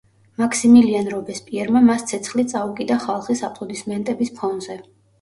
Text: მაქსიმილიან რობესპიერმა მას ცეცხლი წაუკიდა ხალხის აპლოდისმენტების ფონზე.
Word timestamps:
მაქსიმილიან 0.43 1.11
რობესპიერმა 1.15 1.83
მას 1.91 2.07
ცეცხლი 2.13 2.49
წაუკიდა 2.57 3.01
ხალხის 3.07 3.47
აპლოდისმენტების 3.53 4.39
ფონზე. 4.43 4.85